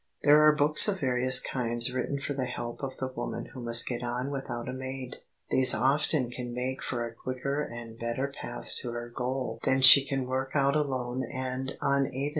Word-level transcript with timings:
There 0.23 0.41
are 0.41 0.55
books 0.55 0.87
of 0.87 0.99
various 0.99 1.39
kinds 1.39 1.93
written 1.93 2.19
for 2.19 2.33
the 2.33 2.47
help 2.47 2.81
of 2.81 2.97
the 2.97 3.09
woman 3.15 3.49
who 3.53 3.61
must 3.61 3.85
get 3.87 4.01
on 4.01 4.31
without 4.31 4.67
a 4.67 4.73
maid. 4.73 5.17
These 5.51 5.75
often 5.75 6.31
can 6.31 6.55
make 6.55 6.81
for 6.81 6.97
her 7.01 7.09
a 7.09 7.13
quicker 7.13 7.61
and 7.61 7.99
better 7.99 8.33
path 8.41 8.71
to 8.77 8.93
her 8.93 9.09
goal 9.15 9.59
than 9.63 9.81
she 9.81 10.03
can 10.03 10.25
work 10.25 10.53
out 10.55 10.75
alone 10.75 11.23
and 11.31 11.73
unaided. 11.81 12.29